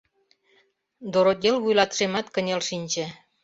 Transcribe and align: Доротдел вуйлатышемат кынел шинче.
Доротдел 1.13 1.55
вуйлатышемат 1.63 2.27
кынел 2.33 2.61
шинче. 2.67 3.05